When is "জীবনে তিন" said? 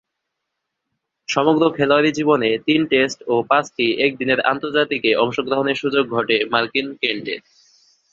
2.11-2.81